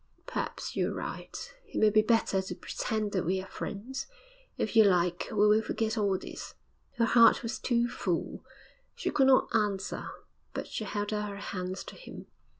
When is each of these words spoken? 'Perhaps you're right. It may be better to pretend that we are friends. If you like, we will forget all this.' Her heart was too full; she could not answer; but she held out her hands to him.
'Perhaps 0.25 0.75
you're 0.75 0.95
right. 0.95 1.53
It 1.67 1.77
may 1.77 1.91
be 1.91 2.01
better 2.01 2.41
to 2.41 2.55
pretend 2.55 3.11
that 3.11 3.23
we 3.23 3.39
are 3.39 3.45
friends. 3.45 4.07
If 4.57 4.75
you 4.75 4.83
like, 4.83 5.27
we 5.31 5.47
will 5.47 5.61
forget 5.61 5.95
all 5.95 6.17
this.' 6.17 6.55
Her 6.97 7.05
heart 7.05 7.43
was 7.43 7.59
too 7.59 7.87
full; 7.87 8.43
she 8.95 9.11
could 9.11 9.27
not 9.27 9.53
answer; 9.55 10.09
but 10.55 10.65
she 10.65 10.85
held 10.85 11.13
out 11.13 11.29
her 11.29 11.35
hands 11.37 11.83
to 11.83 11.93
him. 11.95 12.25